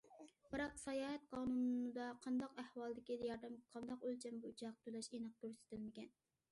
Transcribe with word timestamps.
بىراق 0.53 0.79
ساياھەت 0.83 1.27
قانۇنىدا 1.33 2.07
قانداق 2.23 2.57
ئەھۋالدىكى 2.63 3.19
ياردەمگە 3.29 3.69
قانداق 3.77 4.09
ئۆلچەم 4.09 4.43
بويىچە 4.47 4.73
ھەق 4.73 4.83
تۆلەش 4.89 5.13
ئېنىق 5.19 5.39
كۆرسىتىلمىگەن. 5.45 6.15